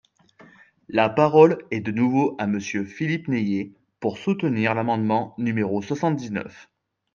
[0.89, 6.71] La parole est de nouveau à Monsieur Philippe Naillet, pour soutenir l’amendement numéro soixante-dix-neuf.